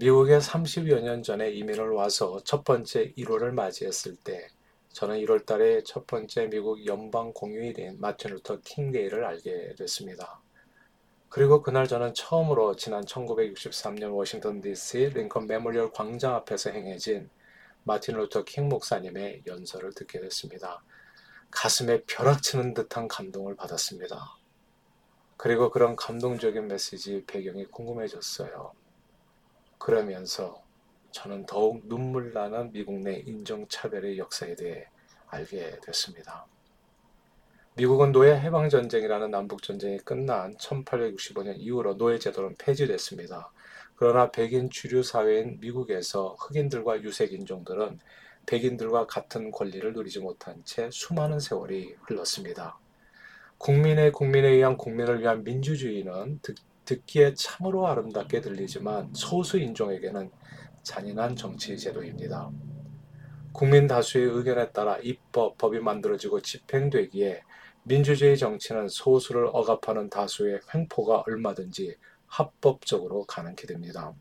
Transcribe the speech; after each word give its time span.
미국에 0.00 0.38
30여 0.38 1.00
년 1.02 1.24
전에 1.24 1.50
이민을 1.50 1.90
와서 1.90 2.40
첫 2.44 2.62
번째 2.62 3.12
1월을 3.14 3.50
맞이했을 3.50 4.14
때 4.14 4.46
저는 4.90 5.16
1월 5.16 5.44
달에 5.44 5.82
첫 5.82 6.06
번째 6.06 6.46
미국 6.46 6.86
연방 6.86 7.32
공휴일인 7.32 7.98
마틴 7.98 8.30
루터 8.30 8.60
킹데이를 8.60 9.24
알게 9.24 9.74
됐습니다. 9.76 10.40
그리고 11.28 11.62
그날 11.62 11.88
저는 11.88 12.14
처음으로 12.14 12.76
지난 12.76 13.04
1963년 13.06 14.14
워싱턴 14.14 14.60
DC 14.60 15.10
링컨 15.14 15.48
메모리얼 15.48 15.90
광장 15.90 16.36
앞에서 16.36 16.70
행해진 16.70 17.28
마틴 17.82 18.18
루터 18.18 18.44
킹 18.44 18.68
목사님의 18.68 19.42
연설을 19.48 19.94
듣게 19.94 20.20
됐습니다. 20.20 20.80
가슴에 21.50 22.04
벼락치는 22.06 22.72
듯한 22.74 23.08
감동을 23.08 23.56
받았습니다. 23.56 24.38
그리고 25.36 25.70
그런 25.72 25.96
감동적인 25.96 26.68
메시지 26.68 27.24
배경이 27.26 27.64
궁금해졌어요. 27.64 28.74
그러면서 29.78 30.62
저는 31.12 31.46
더욱 31.46 31.86
눈물 31.88 32.32
나는 32.32 32.72
미국 32.72 32.98
내 33.00 33.22
인종차별의 33.26 34.18
역사에 34.18 34.54
대해 34.54 34.86
알게 35.28 35.80
됐습니다. 35.84 36.46
미국은 37.74 38.12
노예 38.12 38.38
해방 38.38 38.68
전쟁이라는 38.68 39.30
남북 39.30 39.62
전쟁이 39.62 39.98
끝난 39.98 40.56
1865년 40.56 41.54
이후로 41.58 41.96
노예 41.96 42.18
제도는 42.18 42.56
폐지됐습니다. 42.58 43.52
그러나 43.94 44.30
백인 44.30 44.68
주류 44.70 45.02
사회인 45.02 45.58
미국에서 45.60 46.36
흑인들과 46.38 47.02
유색 47.02 47.32
인종들은 47.32 48.00
백인들과 48.46 49.06
같은 49.06 49.50
권리를 49.50 49.92
누리지 49.92 50.20
못한 50.20 50.62
채 50.64 50.88
수많은 50.90 51.38
세월이 51.38 51.96
흘렀습니다. 52.02 52.78
국민의 53.58 54.12
국민에 54.12 54.48
의한 54.48 54.76
국민을 54.76 55.20
위한 55.20 55.44
민주주의는 55.44 56.40
듣, 56.88 56.98
듣기에 57.08 57.34
참으로 57.34 57.86
아름답게 57.86 58.40
들리지만 58.40 59.12
소수 59.12 59.58
인종에게는 59.58 60.30
잔인한 60.82 61.36
정치 61.36 61.76
제도입니다. 61.76 62.50
국민 63.52 63.86
다수의 63.86 64.28
의견에 64.30 64.70
따라 64.70 64.96
입법, 65.02 65.58
법이 65.58 65.80
만들어지고 65.80 66.40
집행되기에 66.40 67.42
민주주의 67.82 68.38
정치는 68.38 68.88
소수를 68.88 69.48
억압하는 69.52 70.08
다수의 70.08 70.60
횡포가 70.74 71.24
얼마든지 71.26 71.96
합법적으로 72.26 73.24
가능케 73.24 73.66
됩니다. 73.66 74.14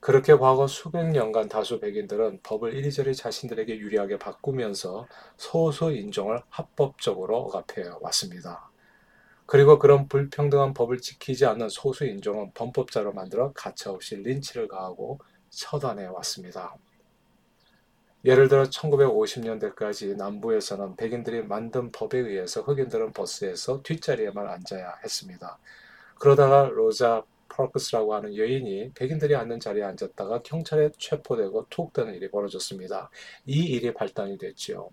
그렇게 0.00 0.34
과거 0.34 0.66
수백 0.66 1.06
년간 1.10 1.48
다수 1.48 1.78
백인들은 1.78 2.40
법을 2.42 2.74
이리저리 2.74 3.14
자신들에게 3.14 3.78
유리하게 3.78 4.18
바꾸면서 4.18 5.06
소수 5.36 5.92
인종을 5.92 6.42
합법적으로 6.48 7.36
억압해 7.38 7.88
왔습니다. 8.00 8.71
그리고 9.46 9.78
그런 9.78 10.08
불평등한 10.08 10.72
법을 10.74 10.98
지키지 10.98 11.46
않는 11.46 11.68
소수 11.68 12.06
인종은 12.06 12.52
범법자로 12.54 13.12
만들어 13.12 13.52
가차없이 13.52 14.16
린치를 14.16 14.68
가하고 14.68 15.18
처단해 15.50 16.06
왔습니다. 16.06 16.74
예를 18.24 18.48
들어 18.48 18.62
1950년대까지 18.64 20.16
남부에서는 20.16 20.96
백인들이 20.96 21.42
만든 21.42 21.90
법에 21.90 22.18
의해서 22.18 22.62
흑인들은 22.62 23.12
버스에서 23.12 23.82
뒷자리에만 23.82 24.46
앉아야 24.46 24.94
했습니다. 25.02 25.58
그러다가 26.20 26.68
로자 26.68 27.24
파크스라고 27.48 28.14
하는 28.14 28.36
여인이 28.36 28.92
백인들이 28.94 29.34
앉는 29.34 29.60
자리에 29.60 29.82
앉았다가 29.82 30.42
경찰에 30.42 30.90
체포되고 30.96 31.66
투옥되는 31.68 32.14
일이 32.14 32.30
벌어졌습니다. 32.30 33.10
이 33.46 33.64
일이 33.64 33.92
발단이 33.92 34.38
됐지요. 34.38 34.90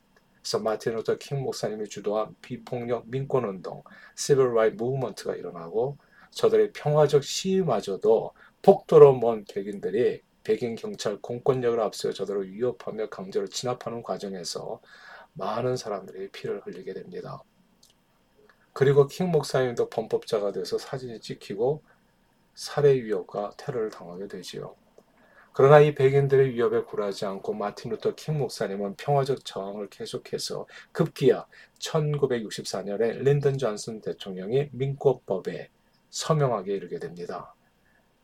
그래서 0.50 0.64
마틴 0.64 0.96
루터 0.96 1.20
킹 1.20 1.44
목사님이 1.44 1.88
주도한 1.88 2.36
비폭력 2.42 3.08
민권운동, 3.08 3.84
Civil 4.16 4.56
Rights 4.56 4.72
Movement가 4.72 5.36
일어나고 5.36 6.00
저들의 6.32 6.72
평화적 6.74 7.24
시위마저도 7.24 8.32
폭도로 8.64 9.20
몬 9.20 9.46
백인들이 9.46 10.24
백인 10.44 10.74
경찰 10.74 11.18
공권력을 11.22 11.80
앞세워 11.80 12.16
저들을 12.16 12.52
위협하며 12.52 13.10
강제로 13.10 13.46
진압하는 13.46 14.02
과정에서 14.02 14.82
많은 15.34 15.78
사람들이 15.78 16.32
피를 16.32 16.62
흘리게 16.62 16.96
됩니다. 16.96 17.44
그리고 18.74 19.06
킹 19.06 19.30
목사님도 19.30 19.92
범법자가 19.92 20.52
돼서 20.52 20.80
사진이 20.80 21.20
찍히고 21.22 21.84
살해 22.56 22.96
위협과 22.96 23.52
테러를 23.56 23.92
당하게 23.92 24.28
되지요. 24.28 24.76
그러나 25.54 25.80
이 25.80 25.94
백인들의 25.94 26.54
위협에 26.54 26.84
굴하지 26.84 27.26
않고 27.26 27.54
마틴 27.54 27.92
루터 27.92 28.16
킹 28.16 28.38
목사님은 28.38 28.96
평화적 28.96 29.44
저항을 29.44 29.90
계속해서 29.90 30.68
급기야 30.92 31.46
1964년에 31.80 33.24
린던 33.24 33.58
존슨 33.58 34.02
대통령이 34.02 34.70
민권법에 34.72 35.70
서명하게 36.10 36.74
이르게 36.74 37.00
됩니다. 37.00 37.56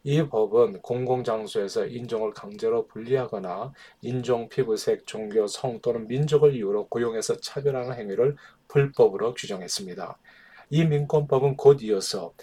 이 0.08 0.22
법은 0.22 0.84
공공장소에서 0.84 1.88
인종을 1.88 2.31
강제로 2.31 2.86
분리하거나 2.86 3.74
인종, 4.02 4.47
피부색, 4.50 5.07
종교, 5.07 5.47
성 5.47 5.80
또는 5.81 6.07
민족을 6.07 6.53
이유로 6.56 6.90
고용해서 6.90 7.38
차별하는 7.38 7.96
행위를 7.97 8.36
불법으로 8.68 9.34
규정했습니다. 9.34 10.19
이 10.69 10.86
민권법은 10.86 11.57
곧 11.57 11.81
이어서 11.81 12.34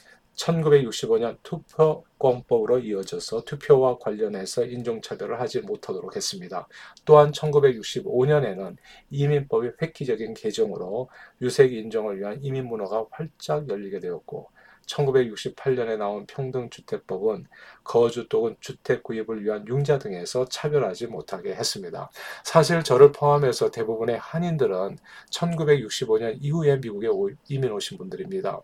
1965년 0.42 1.38
투표권법으로 1.42 2.80
이어져서 2.80 3.42
투표와 3.44 3.98
관련해서 3.98 4.64
인종차별을 4.64 5.40
하지 5.40 5.60
못하도록 5.60 6.16
했습니다. 6.16 6.66
또한 7.04 7.30
1965년에는 7.32 8.76
이민법이 9.10 9.70
획기적인 9.80 10.34
개정으로 10.34 11.08
유색 11.40 11.72
인종을 11.72 12.18
위한 12.18 12.38
이민 12.42 12.66
문화가 12.66 13.06
활짝 13.10 13.68
열리게 13.68 14.00
되었고 14.00 14.50
1968년에 14.86 15.96
나온 15.96 16.26
평등주택법은 16.26 17.46
거주 17.84 18.28
또는 18.28 18.56
주택 18.58 19.04
구입을 19.04 19.44
위한 19.44 19.66
융자 19.68 19.98
등에서 19.98 20.44
차별하지 20.46 21.06
못하게 21.06 21.54
했습니다. 21.54 22.10
사실 22.44 22.82
저를 22.82 23.12
포함해서 23.12 23.70
대부분의 23.70 24.18
한인들은 24.18 24.98
1965년 25.30 26.38
이후에 26.40 26.78
미국에 26.78 27.08
이민 27.48 27.70
오신 27.70 27.96
분들입니다. 27.96 28.60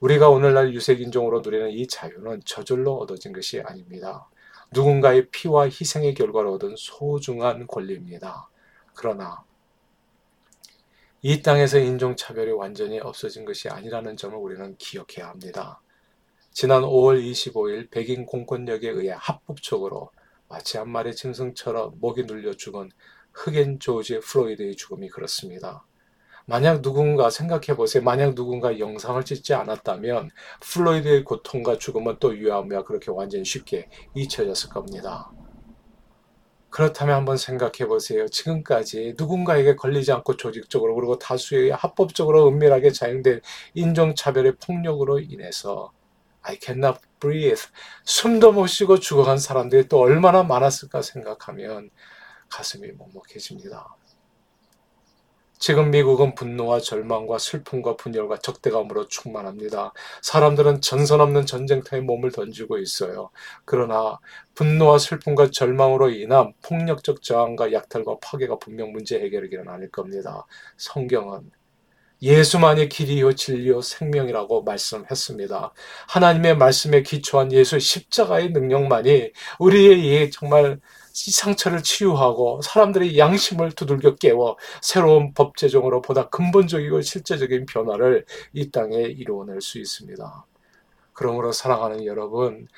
우리가 0.00 0.28
오늘날 0.30 0.72
유색인종으로 0.74 1.40
누리는 1.40 1.70
이 1.70 1.86
자유는 1.88 2.42
저절로 2.44 2.96
얻어진 2.98 3.32
것이 3.32 3.60
아닙니다. 3.60 4.28
누군가의 4.72 5.28
피와 5.30 5.64
희생의 5.64 6.14
결과로 6.14 6.54
얻은 6.54 6.74
소중한 6.76 7.66
권리입니다. 7.66 8.48
그러나 8.94 9.42
이 11.20 11.42
땅에서 11.42 11.78
인종차별이 11.78 12.52
완전히 12.52 13.00
없어진 13.00 13.44
것이 13.44 13.68
아니라는 13.68 14.16
점을 14.16 14.36
우리는 14.36 14.76
기억해야 14.76 15.30
합니다. 15.30 15.80
지난 16.52 16.82
5월 16.82 17.20
25일 17.20 17.90
백인 17.90 18.24
공권력에 18.24 18.88
의해 18.88 19.14
합법적으로 19.16 20.10
마치 20.48 20.78
한 20.78 20.90
마리 20.90 21.14
짐승처럼 21.14 21.98
목이 21.98 22.22
눌려 22.22 22.54
죽은 22.54 22.90
흑인 23.32 23.80
조지 23.80 24.20
프로이드의 24.20 24.76
죽음이 24.76 25.08
그렇습니다. 25.08 25.84
만약 26.48 26.80
누군가 26.80 27.28
생각해 27.28 27.76
보세요. 27.76 28.02
만약 28.02 28.34
누군가 28.34 28.78
영상을 28.78 29.22
찍지 29.22 29.52
않았다면 29.52 30.30
플로이드의 30.62 31.22
고통과 31.24 31.76
죽음은 31.76 32.16
또 32.20 32.34
유아무야 32.34 32.84
그렇게 32.84 33.10
완전히 33.10 33.44
쉽게 33.44 33.90
잊혀졌을 34.14 34.70
겁니다. 34.70 35.30
그렇다면 36.70 37.16
한번 37.16 37.36
생각해 37.36 37.86
보세요. 37.86 38.26
지금까지 38.28 39.14
누군가에게 39.18 39.76
걸리지 39.76 40.10
않고 40.10 40.38
조직적으로 40.38 40.94
그리고 40.94 41.18
다수의 41.18 41.72
합법적으로 41.72 42.48
은밀하게 42.48 42.92
자행된 42.92 43.42
인종차별의 43.74 44.56
폭력으로 44.56 45.20
인해서 45.20 45.92
I 46.40 46.56
cannot 46.58 47.00
breathe 47.20 47.60
숨도 48.04 48.52
못 48.52 48.68
쉬고 48.68 49.00
죽어간 49.00 49.36
사람들이 49.36 49.88
또 49.88 50.00
얼마나 50.00 50.42
많았을까 50.44 51.02
생각하면 51.02 51.90
가슴이 52.48 52.92
먹먹해집니다. 52.92 53.98
지금 55.58 55.90
미국은 55.90 56.34
분노와 56.34 56.80
절망과 56.80 57.38
슬픔과 57.38 57.96
분열과 57.96 58.38
적대감으로 58.38 59.08
충만합니다. 59.08 59.92
사람들은 60.22 60.80
전선 60.80 61.20
없는 61.20 61.46
전쟁터에 61.46 62.00
몸을 62.00 62.30
던지고 62.30 62.78
있어요. 62.78 63.30
그러나 63.64 64.18
분노와 64.54 64.98
슬픔과 64.98 65.50
절망으로 65.50 66.10
인한 66.10 66.52
폭력적 66.62 67.22
저항과 67.22 67.72
약탈과 67.72 68.18
파괴가 68.22 68.58
분명 68.58 68.92
문제 68.92 69.18
해결이기는 69.18 69.68
아닐 69.68 69.90
겁니다. 69.90 70.46
성경은 70.76 71.50
예수만이 72.20 72.88
길이요 72.88 73.34
진리요 73.34 73.80
생명이라고 73.80 74.62
말씀했습니다. 74.62 75.72
하나님의 76.08 76.56
말씀에 76.56 77.02
기초한 77.02 77.52
예수 77.52 77.78
십자가의 77.78 78.50
능력만이 78.50 79.32
우리의 79.60 80.30
정말 80.30 80.80
이 81.26 81.30
상처를 81.30 81.82
치유하고 81.82 82.60
사람들의 82.62 83.18
양심을 83.18 83.72
두들겨 83.72 84.16
깨워 84.16 84.56
새로운 84.80 85.34
법 85.34 85.56
제정으로 85.56 86.00
보다 86.00 86.28
근본적이고 86.28 87.00
실제적인 87.00 87.66
변화를 87.66 88.24
이 88.52 88.70
땅에 88.70 88.96
이루어낼 88.96 89.60
수 89.60 89.78
있습니다. 89.78 90.46
그러므로 91.12 91.50
사랑하는 91.50 92.04
여러분, 92.04 92.68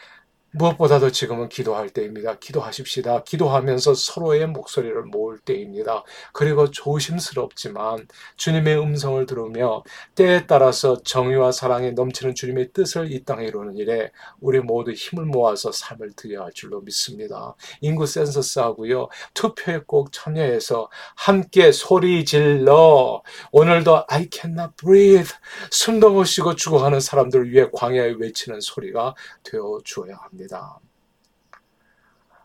무엇보다도 0.52 1.12
지금은 1.12 1.48
기도할 1.48 1.90
때입니다. 1.90 2.38
기도하십시다. 2.40 3.22
기도하면서 3.22 3.94
서로의 3.94 4.48
목소리를 4.48 5.00
모을 5.04 5.38
때입니다. 5.38 6.02
그리고 6.32 6.70
조심스럽지만 6.70 8.08
주님의 8.36 8.80
음성을 8.80 9.24
들으며 9.26 9.84
때에 10.16 10.46
따라서 10.46 11.00
정의와 11.04 11.52
사랑에 11.52 11.92
넘치는 11.92 12.34
주님의 12.34 12.72
뜻을 12.72 13.12
이 13.12 13.24
땅에 13.24 13.44
이루는 13.44 13.76
일에 13.76 14.10
우리 14.40 14.58
모두 14.58 14.90
힘을 14.90 15.24
모아서 15.24 15.70
삶을 15.70 16.14
드려야 16.16 16.46
할 16.46 16.52
줄로 16.52 16.80
믿습니다. 16.80 17.54
인구 17.80 18.06
센서스 18.06 18.58
하고요. 18.58 19.08
투표에 19.34 19.82
꼭 19.86 20.12
참여해서 20.12 20.90
함께 21.14 21.70
소리 21.70 22.24
질러 22.24 23.22
오늘도 23.52 24.04
I 24.08 24.28
cannot 24.32 24.72
breathe 24.76 25.30
숨도 25.70 26.10
못 26.10 26.24
쉬고 26.24 26.56
죽어가는 26.56 26.98
사람들을 26.98 27.52
위해 27.52 27.68
광야에 27.72 28.14
외치는 28.18 28.60
소리가 28.60 29.14
되어 29.44 29.78
주어야 29.84 30.16
합니다. 30.16 30.39
합니다. 30.40 30.80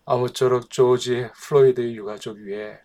아무쪼록 0.06 0.69
조지 0.69 1.30
플로이드의 1.33 1.95
유가족 1.95 2.38
위에 2.38 2.80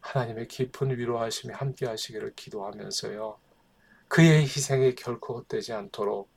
하나님의 0.00 0.48
깊은 0.48 0.96
위로하심이 0.96 1.52
함께 1.52 1.86
하시기를 1.86 2.34
기도하면서요. 2.34 3.38
그의 4.08 4.42
희생이 4.42 4.94
결코 4.94 5.38
헛되지 5.38 5.72
않도록 5.72 6.30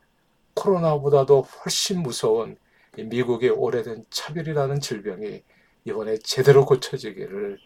코로나보다도 0.56 1.42
훨씬 1.42 2.02
무서운 2.02 2.58
미국의 2.98 3.52
오래된 3.52 4.06
차별이라는 4.10 4.80
질병이 4.80 5.44
이번에 5.86 6.18
제대로 6.20 6.66
고쳐지기를 6.66 7.60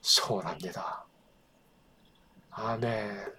소원합니다. 0.00 1.06
아멘. 2.50 3.37